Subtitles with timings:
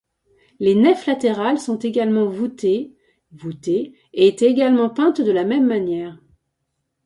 [0.59, 6.17] Les nefs latérales sont également voûtéesvoutées et étaient également peintes de la même manière.